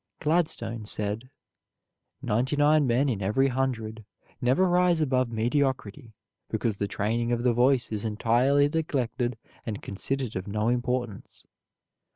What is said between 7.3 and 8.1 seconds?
of the voice is